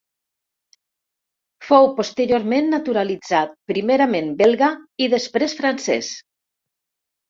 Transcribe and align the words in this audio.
Fou 1.67 1.91
posteriorment 1.99 2.73
naturalitzat 2.77 3.55
primerament 3.75 4.35
belga 4.43 4.75
i 5.07 5.15
després 5.19 5.59
francès. 5.65 6.15